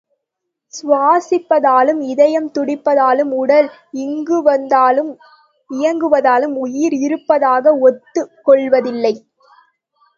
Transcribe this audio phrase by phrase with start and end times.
[0.73, 3.69] சுவாசிப்பதாலும் இதயம் துடிப்பதாலும் உடல்
[5.71, 9.13] இயங்குவதாலும் உயிர் இருப்பதாக ஒத்துக் கொள்வதில்லை.